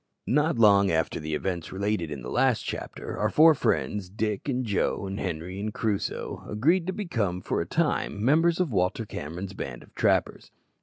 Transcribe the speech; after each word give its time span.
Not 0.25 0.57
long 0.57 0.89
after 0.89 1.19
the 1.19 1.35
events 1.35 1.71
related 1.71 2.09
in 2.09 2.23
the 2.23 2.31
last 2.31 2.61
chapter, 2.63 3.19
our 3.19 3.29
four 3.29 3.53
friends 3.53 4.09
Dick, 4.09 4.49
and 4.49 4.65
Joe, 4.65 5.05
and 5.05 5.19
Henri, 5.19 5.59
and 5.59 5.71
Crusoe 5.71 6.43
agreed 6.49 6.87
to 6.87 6.91
become 6.91 7.39
for 7.39 7.61
a 7.61 7.67
time 7.67 8.25
members 8.25 8.59
of 8.59 8.71
Walter 8.71 9.05
Cameron's 9.05 9.53
band 9.53 9.83
of 9.83 9.93
trappers. 9.93 10.49